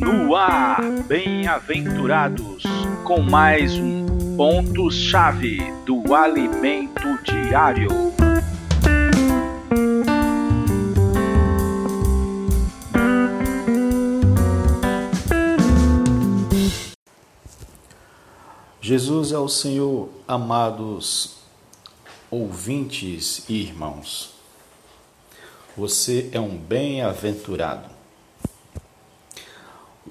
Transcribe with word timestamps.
No 0.00 0.34
ar, 0.34 0.80
bem-aventurados, 1.06 2.64
com 3.04 3.20
mais 3.20 3.74
um 3.74 4.04
ponto-chave 4.36 5.58
do 5.86 6.12
alimento 6.12 7.22
diário. 7.22 7.88
Jesus 18.80 19.30
é 19.30 19.38
o 19.38 19.48
Senhor, 19.48 20.08
amados 20.26 21.36
ouvintes 22.28 23.48
e 23.48 23.62
irmãos. 23.62 24.34
Você 25.76 26.28
é 26.32 26.40
um 26.40 26.56
bem-aventurado. 26.56 27.99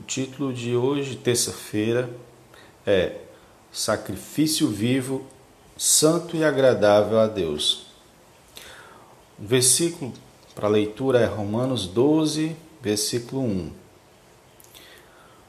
Título 0.09 0.51
de 0.51 0.75
hoje, 0.75 1.15
terça-feira, 1.15 2.09
é 2.83 3.17
Sacrifício 3.71 4.67
Vivo, 4.67 5.23
Santo 5.77 6.35
e 6.35 6.43
Agradável 6.43 7.19
a 7.19 7.27
Deus. 7.27 7.85
O 9.37 9.45
versículo 9.45 10.11
para 10.55 10.67
leitura 10.67 11.19
é 11.19 11.25
Romanos 11.25 11.85
12, 11.85 12.55
versículo 12.81 13.43
1. 13.43 13.71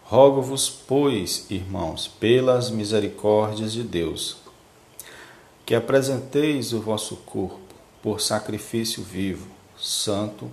Rogo-vos, 0.04 0.68
pois, 0.68 1.50
irmãos, 1.50 2.06
pelas 2.06 2.68
misericórdias 2.68 3.72
de 3.72 3.82
Deus, 3.82 4.36
que 5.64 5.74
apresenteis 5.74 6.74
o 6.74 6.82
vosso 6.82 7.16
corpo 7.16 7.74
por 8.02 8.20
sacrifício 8.20 9.02
vivo, 9.02 9.48
santo 9.78 10.50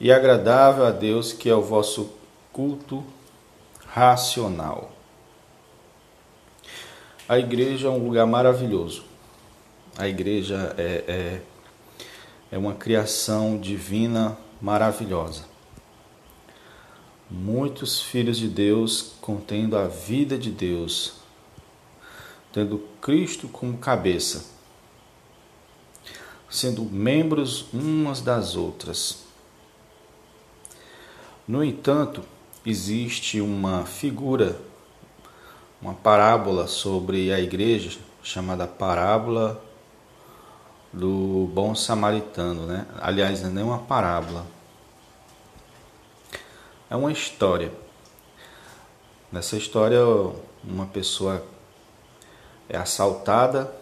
e 0.00 0.10
agradável 0.10 0.86
a 0.86 0.90
Deus, 0.90 1.34
que 1.34 1.50
é 1.50 1.54
o 1.54 1.60
vosso 1.60 2.08
culto 2.54 3.04
racional. 3.92 4.92
A 7.28 7.38
igreja 7.38 7.88
é 7.88 7.90
um 7.90 8.04
lugar 8.04 8.26
maravilhoso. 8.26 9.04
A 9.96 10.08
igreja 10.08 10.74
é, 10.78 11.04
é, 11.08 11.42
é 12.52 12.58
uma 12.58 12.74
criação 12.74 13.58
divina 13.58 14.38
maravilhosa 14.60 15.48
muitos 17.30 18.00
filhos 18.00 18.38
de 18.38 18.48
Deus 18.48 19.12
contendo 19.20 19.76
a 19.76 19.86
vida 19.86 20.38
de 20.38 20.50
Deus, 20.50 21.14
tendo 22.52 22.78
Cristo 23.00 23.48
como 23.48 23.76
cabeça, 23.76 24.46
sendo 26.48 26.82
membros 26.84 27.66
umas 27.72 28.20
das 28.20 28.56
outras. 28.56 29.24
No 31.46 31.62
entanto, 31.62 32.22
existe 32.68 33.40
uma 33.40 33.86
figura, 33.86 34.60
uma 35.80 35.94
parábola 35.94 36.66
sobre 36.66 37.32
a 37.32 37.40
igreja, 37.40 37.98
chamada 38.22 38.66
parábola 38.66 39.62
do 40.92 41.48
bom 41.54 41.74
samaritano, 41.74 42.66
né? 42.66 42.86
Aliás, 43.00 43.42
não 43.42 43.62
é 43.62 43.64
uma 43.64 43.78
parábola, 43.78 44.44
é 46.90 46.96
uma 46.96 47.10
história. 47.10 47.72
Nessa 49.32 49.56
história, 49.56 50.00
uma 50.62 50.86
pessoa 50.86 51.42
é 52.68 52.76
assaltada, 52.76 53.72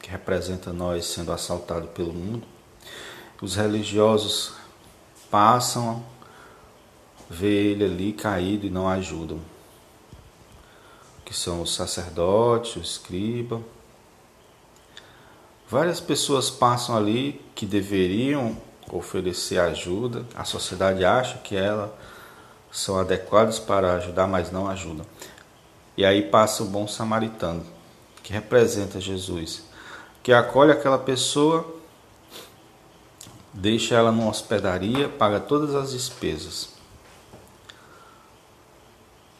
que 0.00 0.08
representa 0.08 0.72
nós 0.72 1.06
sendo 1.06 1.32
assaltados 1.32 1.90
pelo 1.90 2.12
mundo. 2.12 2.46
Os 3.40 3.56
religiosos 3.56 4.54
passam, 5.30 6.04
vê 7.34 7.72
ele 7.72 7.84
ali 7.84 8.12
caído 8.12 8.66
e 8.66 8.70
não 8.70 8.88
ajudam. 8.88 9.40
Que 11.24 11.34
são 11.34 11.62
os 11.62 11.74
sacerdotes, 11.74 12.76
o 12.76 12.80
escriba. 12.80 13.60
Várias 15.68 16.00
pessoas 16.00 16.50
passam 16.50 16.96
ali 16.96 17.40
que 17.54 17.66
deveriam 17.66 18.56
oferecer 18.92 19.58
ajuda. 19.58 20.24
A 20.34 20.44
sociedade 20.44 21.04
acha 21.04 21.38
que 21.38 21.56
ela 21.56 21.96
são 22.70 22.98
adequados 22.98 23.58
para 23.58 23.94
ajudar, 23.94 24.26
mas 24.26 24.52
não 24.52 24.68
ajudam. 24.68 25.06
E 25.96 26.04
aí 26.04 26.22
passa 26.22 26.62
o 26.62 26.66
bom 26.66 26.86
samaritano, 26.86 27.64
que 28.22 28.32
representa 28.32 29.00
Jesus, 29.00 29.64
que 30.22 30.32
acolhe 30.32 30.72
aquela 30.72 30.98
pessoa, 30.98 31.64
deixa 33.52 33.94
ela 33.94 34.10
numa 34.10 34.28
hospedaria, 34.28 35.08
paga 35.08 35.38
todas 35.38 35.74
as 35.74 35.92
despesas. 35.92 36.73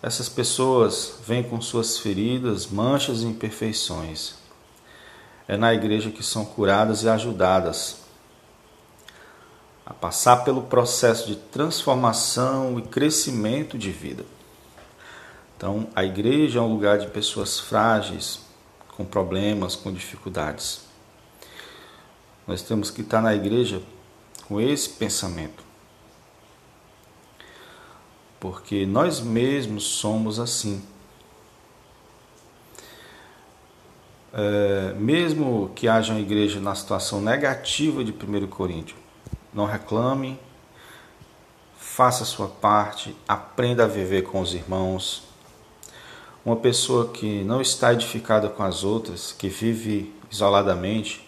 Essas 0.05 0.29
pessoas 0.29 1.15
vêm 1.27 1.43
com 1.43 1.59
suas 1.63 1.97
feridas, 1.99 2.67
manchas 2.67 3.23
e 3.23 3.27
imperfeições. 3.27 4.35
É 5.49 5.57
na 5.57 5.73
igreja 5.73 6.11
que 6.11 6.23
são 6.23 6.45
curadas 6.45 7.05
e 7.05 7.09
ajudadas 7.09 8.03
a 9.87 9.95
passar 9.95 10.45
pelo 10.45 10.65
processo 10.65 11.27
de 11.27 11.37
transformação 11.37 12.79
e 12.79 12.83
crescimento 12.83 13.79
de 13.79 13.91
vida. 13.91 14.27
Então, 15.57 15.89
a 15.97 16.05
igreja 16.05 16.59
é 16.59 16.63
um 16.63 16.71
lugar 16.71 16.99
de 16.99 17.07
pessoas 17.07 17.59
frágeis, 17.59 18.41
com 18.99 19.07
problemas, 19.07 19.75
com 19.75 19.91
dificuldades. 19.91 20.83
Nós 22.47 22.61
temos 22.61 22.91
que 22.91 23.01
estar 23.01 23.23
na 23.23 23.35
igreja 23.35 23.81
com 24.47 24.61
esse 24.61 24.91
pensamento. 24.91 25.65
Porque 28.45 28.85
nós 28.85 29.23
mesmos 29.23 29.85
somos 29.85 30.39
assim. 30.39 30.85
É, 34.35 34.93
mesmo 34.99 35.71
que 35.75 35.89
haja 35.89 36.13
uma 36.13 36.21
igreja 36.21 36.61
na 36.61 36.75
situação 36.75 37.23
negativa 37.23 38.05
de 38.05 38.13
1 38.13 38.47
Coríntios, 38.49 38.99
não 39.51 39.65
reclame, 39.65 40.39
faça 41.79 42.25
a 42.25 42.27
sua 42.27 42.47
parte, 42.47 43.17
aprenda 43.27 43.85
a 43.85 43.89
viver 43.89 44.25
com 44.25 44.43
os 44.43 44.53
irmãos. 44.53 45.23
Uma 46.45 46.57
pessoa 46.57 47.09
que 47.09 47.43
não 47.45 47.63
está 47.63 47.95
edificada 47.95 48.51
com 48.51 48.63
as 48.63 48.85
outras, 48.85 49.33
que 49.33 49.49
vive 49.49 50.15
isoladamente, 50.31 51.27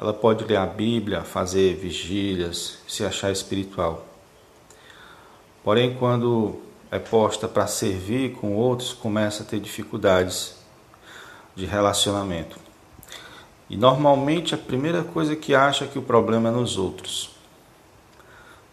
ela 0.00 0.12
pode 0.12 0.44
ler 0.44 0.56
a 0.56 0.66
Bíblia, 0.66 1.22
fazer 1.22 1.76
vigílias, 1.76 2.78
se 2.88 3.04
achar 3.04 3.30
espiritual. 3.30 4.15
Porém, 5.66 5.96
quando 5.96 6.60
é 6.92 6.98
posta 7.00 7.48
para 7.48 7.66
servir 7.66 8.36
com 8.36 8.54
outros, 8.54 8.92
começa 8.92 9.42
a 9.42 9.46
ter 9.46 9.58
dificuldades 9.58 10.54
de 11.56 11.66
relacionamento. 11.66 12.56
E 13.68 13.76
normalmente 13.76 14.54
a 14.54 14.58
primeira 14.58 15.02
coisa 15.02 15.34
que 15.34 15.56
acha 15.56 15.88
que 15.88 15.98
o 15.98 16.02
problema 16.02 16.50
é 16.50 16.52
nos 16.52 16.78
outros. 16.78 17.34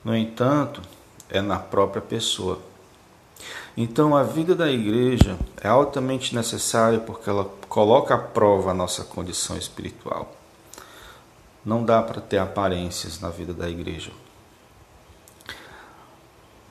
No 0.06 0.16
entanto, 0.16 0.84
é 1.32 1.42
na 1.42 1.58
própria 1.58 2.00
pessoa. 2.00 2.60
Então, 3.76 4.16
a 4.16 4.22
vida 4.22 4.54
da 4.54 4.72
igreja 4.72 5.36
é 5.64 5.68
altamente 5.68 6.36
necessária 6.36 7.00
porque 7.00 7.28
ela 7.28 7.52
coloca 7.68 8.14
à 8.14 8.20
prova 8.20 8.70
a 8.70 8.76
nossa 8.76 9.04
condição 9.04 9.58
espiritual. 9.58 10.32
Não 11.66 11.84
dá 11.84 12.04
para 12.04 12.22
ter 12.22 12.38
aparências 12.38 13.20
na 13.20 13.30
vida 13.30 13.52
da 13.52 13.68
igreja. 13.68 14.12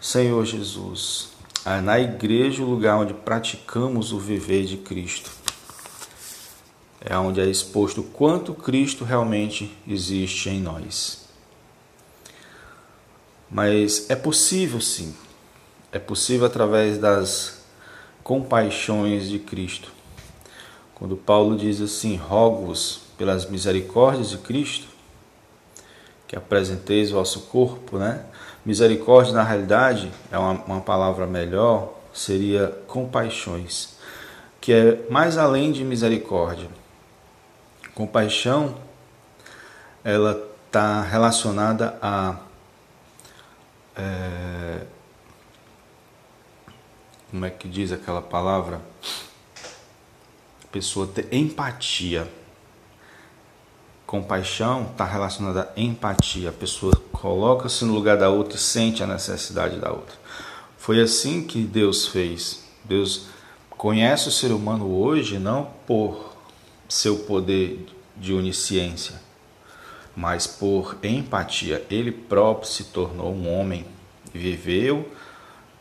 Senhor 0.02 0.44
Jesus, 0.44 1.28
é 1.64 1.80
na 1.80 2.00
igreja 2.00 2.64
o 2.64 2.68
lugar 2.68 2.96
onde 2.96 3.14
praticamos 3.14 4.12
o 4.12 4.18
viver 4.18 4.64
de 4.64 4.76
Cristo. 4.76 5.30
É 7.00 7.16
onde 7.16 7.40
é 7.40 7.46
exposto 7.46 8.02
quanto 8.02 8.52
Cristo 8.52 9.04
realmente 9.04 9.72
existe 9.86 10.50
em 10.50 10.60
nós. 10.60 11.28
Mas 13.49 14.10
é 14.10 14.16
possível 14.16 14.81
sim. 14.81 15.14
É 15.93 16.00
possível 16.00 16.48
através 16.48 16.98
das 16.98 17.62
compaixões 18.25 19.28
de 19.28 19.38
Cristo. 19.38 19.93
Quando 20.96 21.16
Paulo 21.16 21.56
diz 21.56 21.81
assim: 21.81 22.16
Rogo-vos 22.16 23.02
pelas 23.16 23.48
misericórdias 23.48 24.31
de 24.31 24.38
Cristo, 24.38 24.88
que 26.26 26.34
apresenteis 26.34 27.12
o 27.12 27.14
vosso 27.14 27.43
corpo, 27.43 27.98
né? 27.98 28.26
Misericórdia, 28.64 29.32
na 29.32 29.43
realidade, 29.43 30.11
é 30.31 30.38
uma, 30.38 30.53
uma 30.64 30.81
palavra 30.81 31.26
melhor, 31.26 31.94
seria 32.12 32.69
compaixões, 32.87 33.97
que 34.61 34.73
é 34.73 35.06
mais 35.11 35.37
além 35.37 35.73
de 35.73 35.85
misericórdia. 35.85 36.69
Compaixão, 37.94 38.76
ela 40.05 40.49
está 40.67 41.03
relacionada 41.03 41.99
a 42.00 42.37
é, 43.97 44.87
como 47.32 47.47
é 47.47 47.50
que 47.50 47.67
diz 47.67 47.91
aquela 47.91 48.20
palavra? 48.20 48.79
A 50.65 50.67
pessoa 50.70 51.06
ter 51.06 51.32
empatia. 51.32 52.31
Compaixão 54.12 54.88
está 54.93 55.06
relacionada 55.06 55.73
à 55.75 55.81
empatia. 55.81 56.50
A 56.50 56.53
pessoa 56.53 56.93
coloca-se 57.11 57.82
no 57.87 57.94
lugar 57.94 58.19
da 58.19 58.29
outra 58.29 58.59
e 58.59 58.61
sente 58.61 59.03
a 59.03 59.06
necessidade 59.06 59.79
da 59.79 59.91
outra. 59.91 60.14
Foi 60.76 61.00
assim 61.00 61.43
que 61.43 61.62
Deus 61.62 62.06
fez. 62.09 62.62
Deus 62.85 63.29
conhece 63.70 64.29
o 64.29 64.31
ser 64.31 64.53
humano 64.53 64.94
hoje 65.00 65.38
não 65.38 65.70
por 65.87 66.37
seu 66.87 67.20
poder 67.20 67.87
de 68.14 68.35
onisciência, 68.35 69.14
mas 70.15 70.47
por 70.47 70.99
empatia. 71.03 71.82
Ele 71.91 72.12
próprio 72.12 72.69
se 72.69 72.85
tornou 72.85 73.32
um 73.32 73.50
homem, 73.50 73.87
viveu 74.31 75.11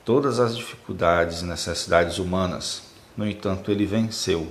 todas 0.06 0.40
as 0.40 0.56
dificuldades 0.56 1.42
e 1.42 1.46
necessidades 1.46 2.18
humanas. 2.18 2.84
No 3.18 3.28
entanto, 3.28 3.72
ele 3.72 3.86
venceu. 3.86 4.48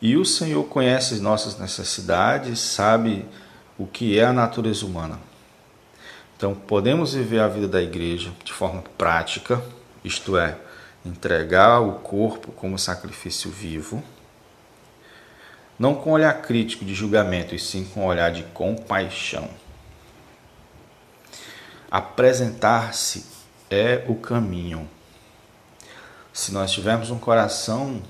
E 0.00 0.16
o 0.16 0.24
Senhor 0.24 0.64
conhece 0.64 1.20
nossas 1.20 1.58
necessidades, 1.58 2.58
sabe 2.58 3.26
o 3.76 3.86
que 3.86 4.18
é 4.18 4.24
a 4.24 4.32
natureza 4.32 4.86
humana. 4.86 5.18
Então, 6.36 6.54
podemos 6.54 7.12
viver 7.12 7.40
a 7.40 7.48
vida 7.48 7.68
da 7.68 7.82
igreja 7.82 8.32
de 8.42 8.52
forma 8.52 8.82
prática, 8.96 9.62
isto 10.02 10.38
é, 10.38 10.56
entregar 11.04 11.80
o 11.80 11.94
corpo 12.00 12.50
como 12.52 12.78
sacrifício 12.78 13.50
vivo, 13.50 14.02
não 15.78 15.94
com 15.94 16.12
olhar 16.12 16.32
crítico 16.40 16.84
de 16.84 16.94
julgamento, 16.94 17.54
e 17.54 17.58
sim 17.58 17.84
com 17.84 18.06
olhar 18.06 18.30
de 18.30 18.42
compaixão. 18.44 19.50
Apresentar-se 21.90 23.26
é 23.68 24.04
o 24.08 24.14
caminho. 24.14 24.88
Se 26.32 26.52
nós 26.52 26.70
tivermos 26.70 27.10
um 27.10 27.18
coração 27.18 28.00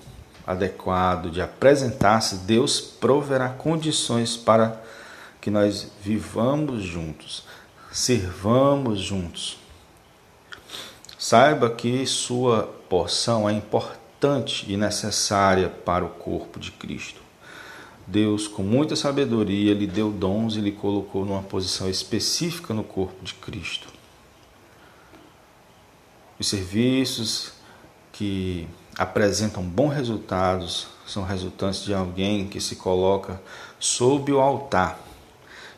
adequado 0.51 1.31
de 1.31 1.41
apresentar-se, 1.41 2.39
Deus 2.39 2.81
proverá 2.81 3.49
condições 3.49 4.37
para 4.37 4.83
que 5.41 5.49
nós 5.49 5.93
vivamos 6.03 6.83
juntos, 6.83 7.45
servamos 7.93 9.01
juntos. 9.01 9.59
Saiba 11.17 11.71
que 11.71 12.05
sua 12.05 12.65
porção 12.89 13.49
é 13.49 13.53
importante 13.53 14.67
e 14.69 14.77
necessária 14.77 15.69
para 15.69 16.05
o 16.05 16.11
corpo 16.11 16.59
de 16.59 16.73
Cristo. 16.73 17.21
Deus, 18.05 18.49
com 18.49 18.65
muita 18.65 18.97
sabedoria, 18.97 19.73
lhe 19.73 19.87
deu 19.87 20.11
dons 20.11 20.57
e 20.57 20.61
lhe 20.61 20.73
colocou 20.73 21.25
numa 21.25 21.43
posição 21.43 21.89
específica 21.89 22.75
no 22.75 22.83
corpo 22.83 23.25
de 23.25 23.35
Cristo. 23.35 23.87
Os 26.41 26.49
serviços 26.49 27.53
que 28.13 28.67
apresentam 29.01 29.63
bons 29.63 29.95
resultados 29.95 30.89
são 31.07 31.25
resultantes 31.25 31.83
de 31.83 31.95
alguém 31.95 32.47
que 32.47 32.61
se 32.61 32.77
coloca 32.77 33.41
sob 33.79 34.31
o 34.31 34.39
altar 34.39 35.01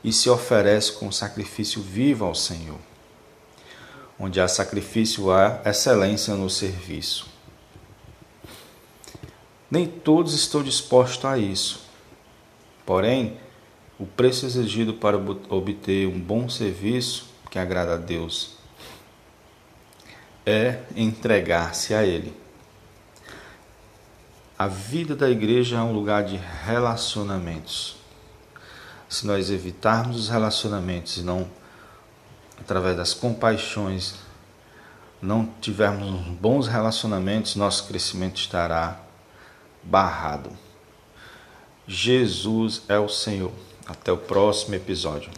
e 0.02 0.12
se 0.12 0.28
oferece 0.28 0.90
com 0.94 1.12
sacrifício 1.12 1.80
vivo 1.80 2.24
ao 2.24 2.34
Senhor. 2.34 2.80
Onde 4.18 4.40
há 4.40 4.48
sacrifício, 4.48 5.30
há 5.30 5.60
excelência 5.64 6.34
no 6.34 6.50
serviço. 6.50 7.28
Nem 9.70 9.86
todos 9.86 10.34
estão 10.34 10.60
dispostos 10.60 11.24
a 11.24 11.38
isso. 11.38 11.86
Porém, 12.84 13.38
o 14.00 14.04
preço 14.04 14.46
exigido 14.46 14.94
para 14.94 15.16
obter 15.16 16.08
um 16.08 16.18
bom 16.18 16.48
serviço 16.48 17.26
que 17.48 17.58
agrada 17.60 17.94
a 17.94 17.98
Deus 17.98 18.56
é 20.44 20.80
entregar-se 20.96 21.94
a 21.94 22.04
Ele. 22.04 22.41
A 24.62 24.68
vida 24.68 25.16
da 25.16 25.28
igreja 25.28 25.78
é 25.78 25.80
um 25.80 25.92
lugar 25.92 26.22
de 26.22 26.36
relacionamentos. 26.64 27.96
Se 29.08 29.26
nós 29.26 29.50
evitarmos 29.50 30.16
os 30.16 30.28
relacionamentos 30.28 31.16
e 31.16 31.22
não, 31.22 31.48
através 32.60 32.96
das 32.96 33.12
compaixões, 33.12 34.14
não 35.20 35.46
tivermos 35.60 36.28
bons 36.36 36.68
relacionamentos, 36.68 37.56
nosso 37.56 37.88
crescimento 37.88 38.36
estará 38.36 39.00
barrado. 39.82 40.50
Jesus 41.84 42.82
é 42.88 43.00
o 43.00 43.08
Senhor. 43.08 43.50
Até 43.84 44.12
o 44.12 44.16
próximo 44.16 44.76
episódio. 44.76 45.28